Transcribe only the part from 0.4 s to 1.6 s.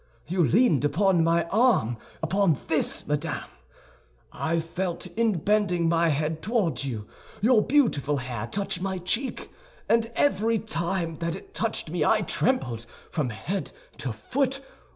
leaned upon my